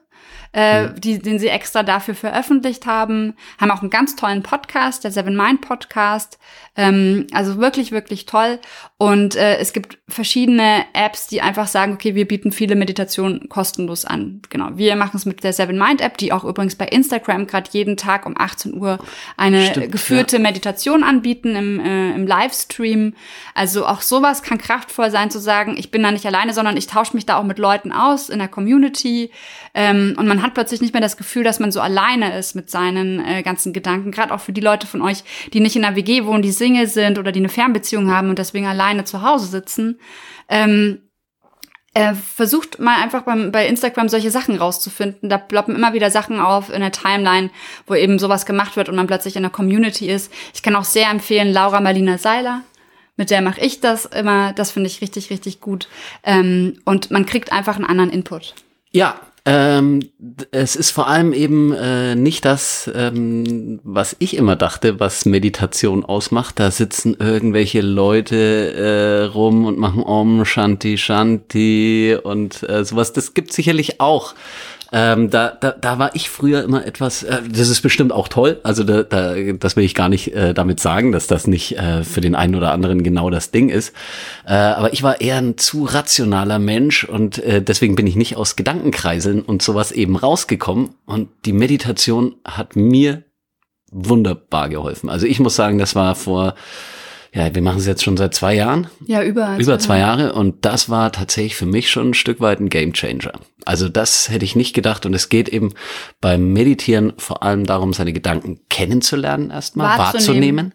[0.54, 5.10] Äh, die, den sie extra dafür veröffentlicht haben, haben auch einen ganz tollen Podcast, der
[5.10, 6.38] Seven Mind Podcast,
[6.74, 8.58] ähm, also wirklich, wirklich toll.
[8.96, 14.04] Und äh, es gibt verschiedene Apps, die einfach sagen, okay, wir bieten viele Meditationen kostenlos
[14.06, 14.40] an.
[14.48, 17.68] Genau, wir machen es mit der Seven Mind App, die auch übrigens bei Instagram gerade
[17.72, 18.98] jeden Tag um 18 Uhr
[19.36, 23.14] eine Stimmt, geführte Meditation anbieten im, äh, im Livestream.
[23.54, 26.86] Also auch sowas kann kraftvoll sein zu sagen, ich bin da nicht alleine, sondern ich
[26.86, 29.30] tausche mich da auch mit Leuten aus in der Community.
[29.74, 32.70] Ähm, und man hat plötzlich nicht mehr das Gefühl, dass man so alleine ist mit
[32.70, 34.10] seinen äh, ganzen Gedanken.
[34.10, 36.86] Gerade auch für die Leute von euch, die nicht in einer WG wohnen, die Single
[36.86, 39.98] sind oder die eine Fernbeziehung haben und deswegen alleine zu Hause sitzen.
[40.48, 41.00] Ähm,
[41.92, 45.28] äh, versucht mal einfach beim, bei Instagram solche Sachen rauszufinden.
[45.28, 47.50] Da ploppen immer wieder Sachen auf in der Timeline,
[47.88, 50.32] wo eben sowas gemacht wird und man plötzlich in der Community ist.
[50.54, 52.62] Ich kann auch sehr empfehlen Laura Marlina Seiler.
[53.16, 54.52] Mit der mache ich das immer.
[54.52, 55.88] Das finde ich richtig, richtig gut.
[56.22, 58.54] Ähm, und man kriegt einfach einen anderen Input.
[58.92, 60.00] Ja, ähm,
[60.52, 66.04] es ist vor allem eben äh, nicht das, ähm, was ich immer dachte, was Meditation
[66.04, 66.60] ausmacht.
[66.60, 73.12] Da sitzen irgendwelche Leute äh, rum und machen Om Shanti Shanti und äh, sowas.
[73.12, 74.34] Das gibt sicherlich auch.
[74.92, 78.60] Ähm, da, da, da war ich früher immer etwas, äh, das ist bestimmt auch toll,
[78.62, 82.04] also da, da, das will ich gar nicht äh, damit sagen, dass das nicht äh,
[82.04, 83.94] für den einen oder anderen genau das Ding ist.
[84.46, 88.36] Äh, aber ich war eher ein zu rationaler Mensch und äh, deswegen bin ich nicht
[88.36, 90.90] aus Gedankenkreiseln und sowas eben rausgekommen.
[91.06, 93.22] Und die Meditation hat mir
[93.90, 95.08] wunderbar geholfen.
[95.08, 96.54] Also ich muss sagen, das war vor,
[97.34, 100.66] ja, wir machen es jetzt schon seit zwei Jahren, Ja, über, über zwei Jahre und
[100.66, 103.32] das war tatsächlich für mich schon ein Stück weit ein Gamechanger.
[103.64, 105.72] Also das hätte ich nicht gedacht und es geht eben
[106.20, 110.72] beim Meditieren vor allem darum, seine Gedanken kennenzulernen erstmal, Wahrzunehmen.
[110.72, 110.74] wahrzunehmen.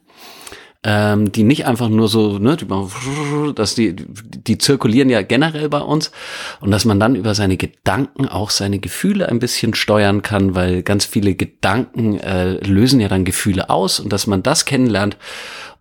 [0.83, 5.69] Ähm, die nicht einfach nur so, ne, die, machen dass die, die zirkulieren ja generell
[5.69, 6.11] bei uns
[6.59, 10.83] und dass man dann über seine Gedanken auch seine Gefühle ein bisschen steuern kann, weil
[10.83, 15.17] ganz viele Gedanken äh, lösen ja dann Gefühle aus und dass man das kennenlernt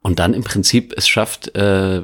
[0.07, 2.03] und dann im Prinzip es schafft, äh,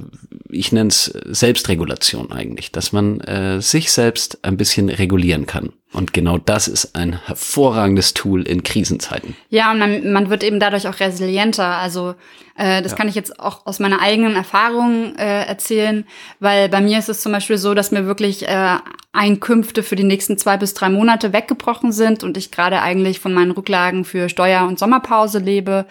[0.51, 5.73] ich nenne es Selbstregulation eigentlich, dass man äh, sich selbst ein bisschen regulieren kann.
[5.93, 9.37] Und genau das ist ein hervorragendes Tool in Krisenzeiten.
[9.51, 11.77] Ja, und man, man wird eben dadurch auch resilienter.
[11.77, 12.17] Also
[12.57, 16.05] äh, das kann ich jetzt auch aus meiner eigenen Erfahrung äh, erzählen,
[16.41, 18.79] weil bei mir ist es zum Beispiel so, dass mir wirklich äh,
[19.15, 23.35] Einkünfte für die nächsten zwei bis drei Monate weggebrochen sind und ich gerade eigentlich von
[23.35, 25.85] meinen Rücklagen für Steuer- und Sommerpause lebe.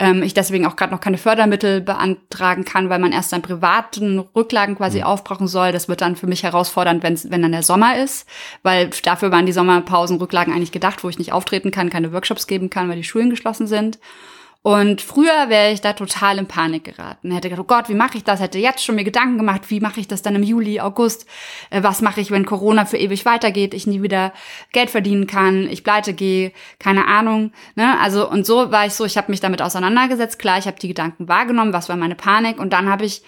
[0.00, 4.18] Ähm, ich deswegen auch gerade noch keine Fördermittel beantragen kann, weil man erst seinen privaten
[4.18, 5.70] Rücklagen quasi aufbrauchen soll.
[5.70, 8.26] Das wird dann für mich herausfordernd, wenn's, wenn dann der Sommer ist,
[8.64, 12.70] weil dafür waren die Sommerpausenrücklagen eigentlich gedacht, wo ich nicht auftreten kann, keine Workshops geben
[12.70, 14.00] kann, weil die Schulen geschlossen sind.
[14.66, 17.30] Und früher wäre ich da total in Panik geraten.
[17.30, 18.40] Hätte gedacht, oh Gott, wie mache ich das?
[18.40, 21.26] Hätte jetzt schon mir Gedanken gemacht, wie mache ich das dann im Juli, August?
[21.68, 24.32] Äh, was mache ich, wenn Corona für ewig weitergeht, ich nie wieder
[24.72, 27.52] Geld verdienen kann, ich pleite gehe, keine Ahnung.
[27.74, 28.00] Ne?
[28.00, 30.38] Also und so war ich so, ich habe mich damit auseinandergesetzt.
[30.38, 33.22] Klar, ich habe die Gedanken wahrgenommen, was war meine Panik und dann habe ich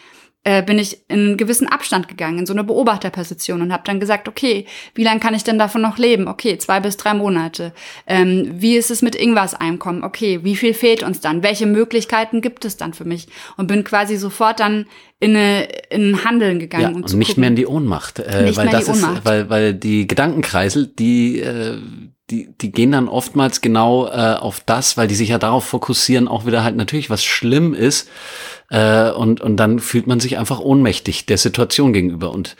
[0.47, 3.99] äh, bin ich in einen gewissen Abstand gegangen, in so eine Beobachterposition und habe dann
[3.99, 6.29] gesagt, okay, wie lange kann ich denn davon noch leben?
[6.29, 7.73] Okay, zwei bis drei Monate.
[8.07, 10.05] Ähm, wie ist es mit Ingwars Einkommen?
[10.05, 11.43] Okay, wie viel fehlt uns dann?
[11.43, 13.27] Welche Möglichkeiten gibt es dann für mich?
[13.57, 14.87] Und bin quasi sofort dann
[15.19, 16.91] in, eine, in ein Handeln gegangen.
[16.91, 17.41] Ja, und zu nicht gucken.
[17.41, 18.21] mehr in die Ohnmacht.
[18.21, 19.25] Äh, Nicht weil mehr in das die ist, Ohnmacht.
[19.25, 21.79] weil, weil die Gedankenkreisel, die, äh,
[22.31, 26.29] die, die gehen dann oftmals genau äh, auf das, weil die sich ja darauf fokussieren,
[26.29, 28.09] auch wieder halt natürlich, was schlimm ist.
[28.71, 32.31] Äh, und, und dann fühlt man sich einfach ohnmächtig der Situation gegenüber.
[32.31, 32.57] Und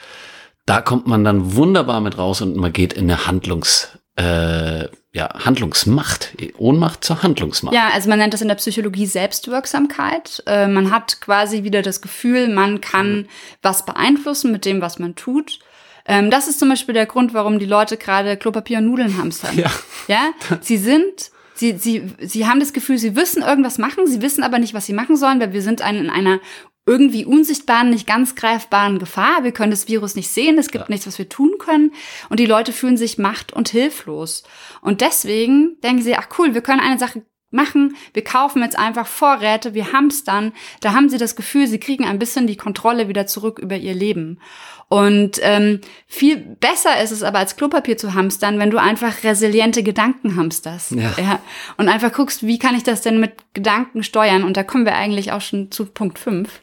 [0.67, 5.45] da kommt man dann wunderbar mit raus und man geht in eine Handlungs, äh, ja,
[5.45, 7.75] Handlungsmacht, Ohnmacht zur Handlungsmacht.
[7.75, 10.43] Ja, also man nennt das in der Psychologie Selbstwirksamkeit.
[10.47, 13.27] Äh, man hat quasi wieder das Gefühl, man kann mhm.
[13.63, 15.61] was beeinflussen mit dem, was man tut.
[16.09, 19.57] Ähm, das ist zum Beispiel der Grund, warum die Leute gerade Klopapier und Nudeln hamstern.
[19.57, 19.71] Ja.
[20.07, 20.31] ja?
[20.61, 24.59] Sie sind Sie, sie, sie haben das Gefühl, sie wissen irgendwas machen, sie wissen aber
[24.59, 26.41] nicht, was sie machen sollen, weil wir sind ein, in einer
[26.85, 29.43] irgendwie unsichtbaren, nicht ganz greifbaren Gefahr.
[29.43, 30.91] Wir können das Virus nicht sehen, es gibt ja.
[30.91, 31.93] nichts, was wir tun können.
[32.29, 34.45] Und die Leute fühlen sich macht- und hilflos.
[34.83, 37.97] Und deswegen denken sie, ach cool, wir können eine Sache machen.
[38.13, 40.53] Wir kaufen jetzt einfach Vorräte, wir hamstern.
[40.81, 43.95] Da haben sie das Gefühl, sie kriegen ein bisschen die Kontrolle wieder zurück über ihr
[43.95, 44.41] Leben.
[44.89, 49.83] Und ähm, viel besser ist es aber als Klopapier zu hamstern, wenn du einfach resiliente
[49.83, 50.93] Gedanken hamsterst.
[50.93, 51.15] Ja.
[51.19, 51.41] ja.
[51.77, 54.45] Und einfach guckst, wie kann ich das denn mit Gedanken steuern?
[54.45, 56.63] Und da kommen wir eigentlich auch schon zu Punkt 5.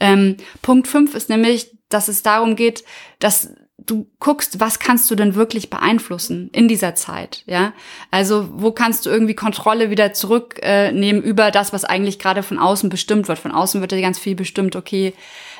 [0.00, 2.84] Ähm, Punkt 5 ist nämlich, dass es darum geht,
[3.18, 3.54] dass
[3.86, 7.72] du guckst, was kannst du denn wirklich beeinflussen in dieser Zeit, ja?
[8.10, 12.58] Also wo kannst du irgendwie Kontrolle wieder zurücknehmen äh, über das, was eigentlich gerade von
[12.58, 13.38] außen bestimmt wird.
[13.38, 15.14] Von außen wird ja ganz viel bestimmt, okay.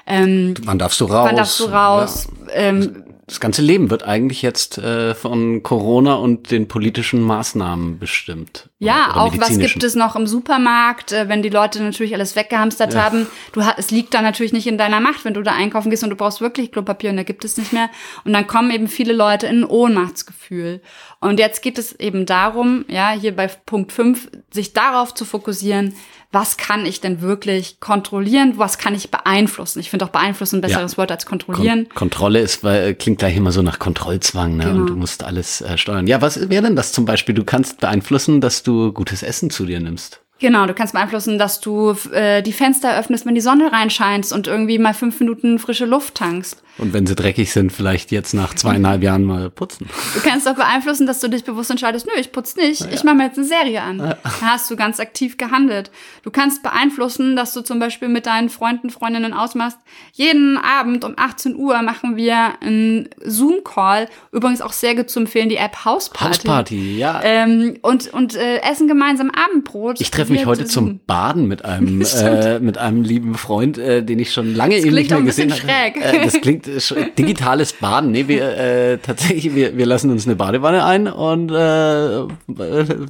[0.06, 1.26] Ähm, wann darfst du raus?
[1.26, 2.28] Wann darfst du raus?
[2.48, 2.54] Ja.
[2.54, 8.68] Ähm, das ganze Leben wird eigentlich jetzt äh, von Corona und den politischen Maßnahmen bestimmt.
[8.84, 12.94] Ja, auch was gibt es noch im Supermarkt, äh, wenn die Leute natürlich alles weggehamstert
[12.94, 13.02] ja.
[13.02, 13.26] haben.
[13.52, 16.10] Du, es liegt da natürlich nicht in deiner Macht, wenn du da einkaufen gehst und
[16.10, 17.90] du brauchst wirklich Klopapier und da gibt es nicht mehr.
[18.24, 20.80] Und dann kommen eben viele Leute in ein Ohnmachtsgefühl.
[21.20, 25.94] Und jetzt geht es eben darum, ja, hier bei Punkt 5, sich darauf zu fokussieren,
[26.34, 29.78] was kann ich denn wirklich kontrollieren, was kann ich beeinflussen.
[29.78, 30.98] Ich finde auch beeinflussen ein besseres ja.
[30.98, 31.84] Wort als kontrollieren.
[31.90, 34.64] Kon Kontrolle ist, weil äh, klingt gleich immer so nach Kontrollzwang, ne?
[34.64, 34.80] Genau.
[34.80, 36.06] Und du musst alles äh, steuern.
[36.06, 37.34] Ja, was wäre denn das zum Beispiel?
[37.34, 40.20] Du kannst beeinflussen, dass du gutes Essen zu dir nimmst.
[40.40, 44.46] Genau, du kannst beeinflussen, dass du äh, die Fenster öffnest, wenn die Sonne reinscheint und
[44.46, 46.62] irgendwie mal fünf Minuten frische Luft tankst.
[46.76, 49.88] Und wenn sie dreckig sind, vielleicht jetzt nach zweieinhalb Jahren mal putzen.
[50.14, 52.88] Du kannst auch beeinflussen, dass du dich bewusst entscheidest, nö, ich putze nicht, ja.
[52.92, 53.98] ich mache mir jetzt eine Serie an.
[53.98, 54.18] Ja.
[54.22, 55.92] Da hast du ganz aktiv gehandelt.
[56.24, 59.78] Du kannst beeinflussen, dass du zum Beispiel mit deinen Freunden, Freundinnen ausmachst,
[60.12, 64.08] jeden Abend um 18 Uhr machen wir einen Zoom-Call.
[64.32, 66.26] Übrigens auch sehr gut zu empfehlen, die App Hausparty.
[66.26, 67.20] Hausparty, ja.
[67.22, 70.00] Ähm, und und äh, essen gemeinsam Abendbrot.
[70.00, 74.18] Ich treffe mich heute zum Baden mit einem, äh, mit einem lieben Freund, äh, den
[74.18, 75.68] ich schon lange das eben nicht mehr gesehen habe.
[75.68, 78.10] Äh, das klingt digitales Baden.
[78.10, 82.26] Nee, wir äh, tatsächlich, wir, wir lassen uns eine Badewanne ein und äh,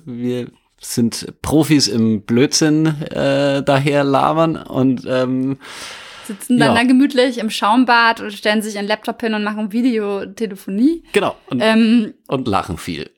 [0.04, 0.46] wir
[0.80, 5.58] sind Profis im Blödsinn äh, daher labern und ähm,
[6.26, 6.82] sitzen dann ja.
[6.82, 11.04] da gemütlich im Schaumbad und stellen sich einen Laptop hin und machen Videotelefonie.
[11.12, 11.36] Genau.
[11.48, 13.10] Und, ähm, und lachen viel.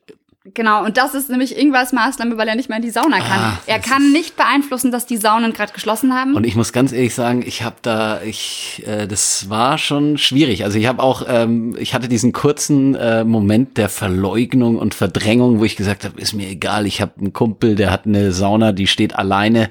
[0.53, 3.39] Genau, und das ist nämlich Ingwars Maßnahme, weil er nicht mehr in die Sauna kann.
[3.39, 6.35] Ah, er kann nicht beeinflussen, dass die Saunen gerade geschlossen haben.
[6.35, 10.63] Und ich muss ganz ehrlich sagen, ich habe da, ich, äh, das war schon schwierig.
[10.63, 15.59] Also ich habe auch, ähm, ich hatte diesen kurzen äh, Moment der Verleugnung und Verdrängung,
[15.59, 18.71] wo ich gesagt habe, ist mir egal, ich habe einen Kumpel, der hat eine Sauna,
[18.71, 19.69] die steht alleine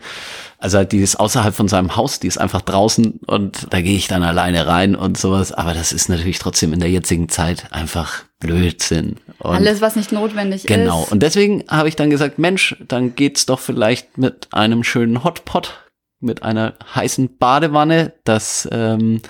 [0.59, 4.09] also die ist außerhalb von seinem Haus, die ist einfach draußen und da gehe ich
[4.09, 5.53] dann alleine rein und sowas.
[5.53, 9.17] Aber das ist natürlich trotzdem in der jetzigen Zeit einfach Blödsinn.
[9.39, 11.03] Und Alles, was nicht notwendig genau.
[11.03, 11.05] ist.
[11.05, 11.07] Genau.
[11.11, 15.89] Und deswegen habe ich dann gesagt, Mensch, dann geht's doch vielleicht mit einem schönen Hotpot,
[16.21, 19.23] mit einer heißen Badewanne, das ähm,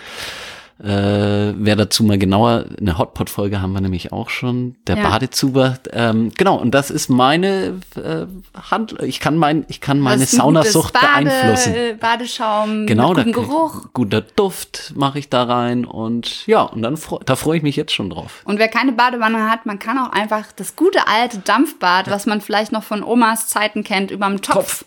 [0.79, 5.09] äh, wer dazu mal genauer, eine Hotpot-Folge haben wir nämlich auch schon, der ja.
[5.09, 5.79] Badezuber.
[5.91, 8.27] Ähm, genau, und das ist meine äh,
[8.71, 11.75] Hand, ich kann mein, ich kann meine Saunasucht Bade, beeinflussen.
[11.99, 13.87] Badeschaum, genau, mit gutem Geruch.
[13.95, 17.93] Guter Duft mache ich da rein und ja, und dann da freue ich mich jetzt
[17.93, 18.43] schon drauf.
[18.45, 22.13] Und wer keine Badewanne hat, man kann auch einfach das gute alte Dampfbad, ja.
[22.13, 24.81] was man vielleicht noch von Omas Zeiten kennt, überm Topf.
[24.81, 24.85] Topf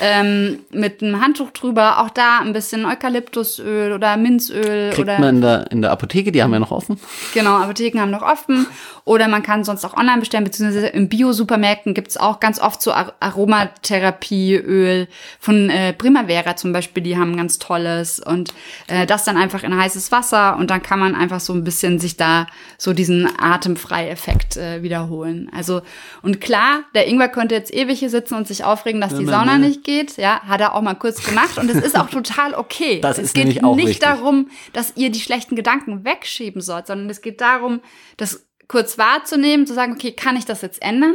[0.00, 2.00] ähm, mit einem Handtuch drüber.
[2.00, 4.90] Auch da ein bisschen Eukalyptusöl oder Minzöl.
[4.90, 6.98] Kriegt oder man in der, in der Apotheke, die haben ja noch offen.
[7.32, 8.66] Genau, Apotheken haben noch offen.
[9.04, 12.92] Oder man kann sonst auch online bestellen, beziehungsweise im Bio-Supermärkten gibt's auch ganz oft so
[12.92, 18.18] Ar Aromatherapieöl von äh, Primavera zum Beispiel, die haben ganz tolles.
[18.18, 18.54] Und
[18.86, 21.98] äh, das dann einfach in heißes Wasser und dann kann man einfach so ein bisschen
[21.98, 22.46] sich da
[22.78, 25.50] so diesen Atemfrei-Effekt äh, wiederholen.
[25.54, 25.82] Also,
[26.22, 29.53] und klar, der Ingwer könnte jetzt ewig hier sitzen und sich aufregen, dass die Sauna
[29.58, 30.16] nicht geht.
[30.16, 33.00] Ja, hat er auch mal kurz gemacht und es ist auch total okay.
[33.02, 34.00] Das es ist geht auch nicht richtig.
[34.00, 37.80] darum, dass ihr die schlechten Gedanken wegschieben sollt, sondern es geht darum,
[38.16, 41.14] das kurz wahrzunehmen, zu sagen, okay, kann ich das jetzt ändern?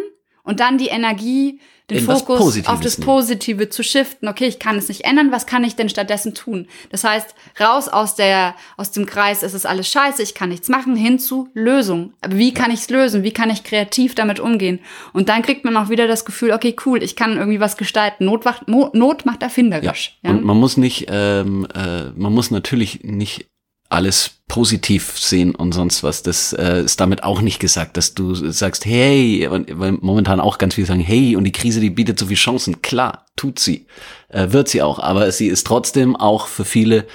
[0.50, 1.60] Und dann die Energie,
[1.92, 3.06] den In Fokus auf das nehmen.
[3.06, 4.28] Positive zu shiften.
[4.28, 6.68] Okay, ich kann es nicht ändern, was kann ich denn stattdessen tun?
[6.90, 10.68] Das heißt, raus aus der, aus dem Kreis, es ist alles scheiße, ich kann nichts
[10.68, 12.14] machen, hin zu Lösung.
[12.22, 13.22] Aber wie kann ich es lösen?
[13.22, 14.80] Wie kann ich kreativ damit umgehen?
[15.14, 18.26] Und dann kriegt man auch wieder das Gefühl, okay, cool, ich kann irgendwie was gestalten.
[18.26, 20.18] Not macht, Not macht erfinderisch.
[20.24, 20.32] Ja.
[20.32, 23.46] Und man muss nicht, ähm, äh, man muss natürlich nicht
[23.90, 26.24] alles positiv sehen und sonst was.
[26.24, 30.76] Das äh, ist damit auch nicht gesagt, dass du sagst, hey, weil momentan auch ganz
[30.76, 32.82] viele sagen, hey, und die Krise, die bietet so viele Chancen.
[32.82, 33.88] Klar, tut sie,
[34.30, 37.06] äh, wird sie auch, aber sie ist trotzdem auch für viele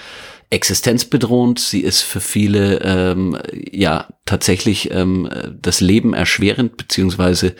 [0.50, 1.58] existenzbedrohend.
[1.58, 5.28] Sie ist für viele ähm, ja tatsächlich ähm,
[5.60, 7.56] das Leben erschwerend beziehungsweise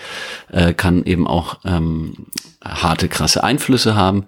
[0.53, 2.27] äh, kann eben auch ähm,
[2.63, 4.27] harte, krasse Einflüsse haben.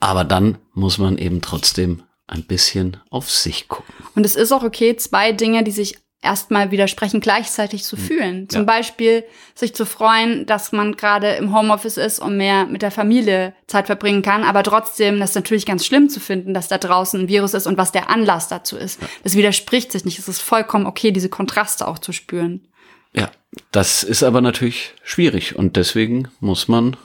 [0.00, 3.94] Aber dann muss man eben trotzdem ein bisschen auf sich gucken.
[4.14, 8.48] Und es ist auch okay, zwei Dinge, die sich erstmal widersprechen, gleichzeitig zu fühlen.
[8.48, 8.68] Zum Hm.
[8.68, 8.74] Ja.
[8.74, 13.54] Beispiel sich zu freuen, dass man gerade im Homeoffice ist und mehr mit der Familie
[13.66, 17.28] Zeit verbringen kann, aber trotzdem das natürlich ganz schlimm zu finden, dass da draußen ein
[17.28, 19.00] Virus ist und was der Anlass dazu ist.
[19.22, 20.18] Das widerspricht sich nicht.
[20.18, 22.66] Es ist vollkommen okay, diese Kontraste auch zu spüren.
[23.14, 23.30] Ja,
[23.72, 26.96] das ist aber natürlich schwierig und deswegen muss man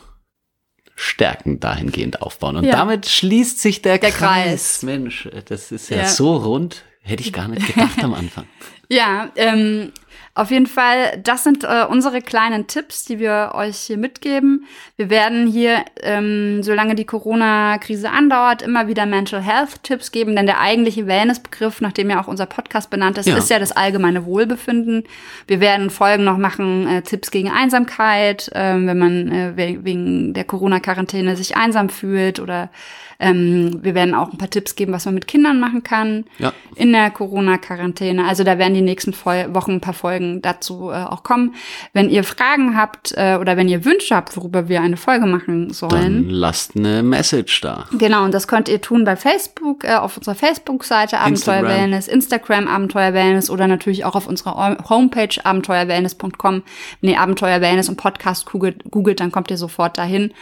[0.95, 2.55] Stärken dahingehend aufbauen.
[2.57, 2.71] Und Ja.
[2.77, 4.79] damit schließt sich der, Der Kreis.
[4.79, 4.83] Kreis.
[4.83, 6.07] Mensch, das ist ja, Ja.
[6.07, 6.83] so rund.
[7.01, 8.45] Hätte ich gar nicht gedacht am Anfang.
[8.87, 9.91] Ja, ähm,
[10.35, 14.65] auf jeden Fall, das sind äh, unsere kleinen Tipps, die wir euch hier mitgeben.
[14.97, 20.59] Wir werden hier, ähm, solange die Corona-Krise andauert, immer wieder Mental Health-Tipps geben, denn der
[20.59, 23.37] eigentliche Wellness-Begriff, nachdem ja auch unser Podcast benannt ist, Ja.
[23.37, 25.05] ist ja das allgemeine Wohlbefinden.
[25.47, 30.33] Wir werden Folgen noch machen, äh, Tipps gegen Einsamkeit, ähm, wenn man äh, we wegen
[30.33, 32.69] der Corona-Quarantäne sich einsam fühlt oder
[33.17, 36.51] ähm, wir werden auch ein paar Tipps geben, was man mit Kindern machen kann Ja.
[36.75, 38.25] in der Corona-Quarantäne.
[38.25, 41.55] Also da werden die nächsten Fol Wochen ein paar Folgen dazu äh, auch kommen.
[41.93, 45.67] Wenn ihr Fragen habt äh, oder wenn ihr Wünsche habt, worüber wir eine Folge machen
[45.67, 46.29] Dann sollen.
[46.29, 47.85] lasst eine Message da.
[47.97, 51.65] Genau, und das könnt ihr tun bei Facebook, äh, auf unserer Facebook-Seite Abenteuer Instagram.
[51.65, 56.63] Wellness, Instagram Abenteuer Wellness oder natürlich auch auf unserer Homepage abenteuerwellness.com.
[57.01, 60.33] Wenn ihr Abenteuer Wellness und Podcast googelt, googelt dann kommt ihr sofort dahin.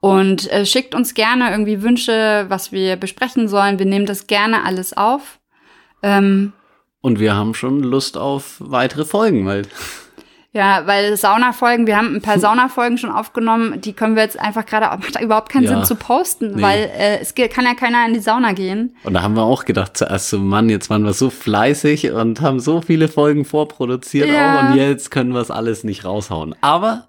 [0.00, 3.78] Und äh, schickt uns gerne irgendwie Wünsche, was wir besprechen sollen.
[3.78, 5.38] Wir nehmen das gerne alles auf.
[6.02, 6.52] Ähm,
[7.02, 9.62] Und wir haben schon Lust auf weitere Folgen, weil
[10.54, 14.66] Ja, weil Saunafolgen, wir haben ein paar Saunafolgen schon aufgenommen, die können wir jetzt einfach
[14.66, 15.70] gerade, macht überhaupt keinen Ja.
[15.76, 16.62] Sinn zu posten, Nee.
[16.62, 18.94] weil äh, es kann ja keiner in die Sauna gehen.
[19.04, 22.42] Und da haben wir auch gedacht zuerst so, Mann, jetzt waren wir so fleißig und
[22.42, 24.58] haben so viele Folgen vorproduziert Ja.
[24.58, 26.54] auch und jetzt können wir es alles nicht raushauen.
[26.60, 27.08] Aber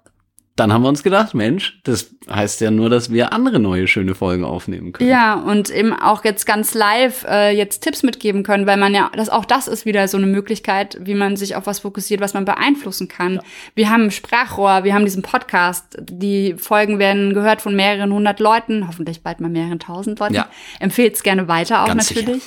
[0.56, 4.14] dann haben wir uns gedacht, Mensch, das heißt ja nur, dass wir andere neue schöne
[4.14, 5.10] Folgen aufnehmen können.
[5.10, 9.10] Ja, und eben auch jetzt ganz live äh, jetzt Tipps mitgeben können, weil man ja,
[9.16, 12.34] das auch das ist wieder so eine Möglichkeit, wie man sich auf was fokussiert, was
[12.34, 13.40] man beeinflussen kann.
[13.74, 18.38] Wir haben ein Sprachrohr, wir haben diesen Podcast, die Folgen werden gehört von mehreren hundert
[18.38, 20.34] Leuten, hoffentlich bald mal mehreren tausend Leuten.
[20.34, 20.48] Ja.
[20.78, 22.44] Empfehlt es gerne weiter auch Ganz natürlich.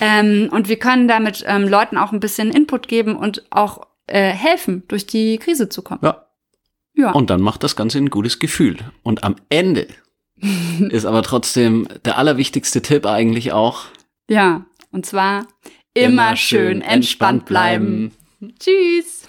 [0.00, 4.32] Ähm, und wir können damit ähm, Leuten auch ein bisschen Input geben und auch äh,
[4.32, 6.00] helfen, durch die Krise zu kommen.
[6.02, 6.27] Ja.
[6.98, 7.12] Ja.
[7.12, 8.76] Und dann macht das Ganze ein gutes Gefühl.
[9.04, 9.86] Und am Ende
[10.90, 13.84] ist aber trotzdem der allerwichtigste Tipp eigentlich auch,
[14.28, 15.46] Ja, und zwar
[15.94, 18.12] immer, schön entspannt bleiben.
[18.58, 19.28] Tschüss.